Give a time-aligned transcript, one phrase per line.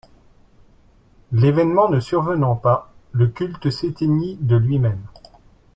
[1.31, 5.03] L'événement ne survenant pas le culte s'éteignit de lui-même.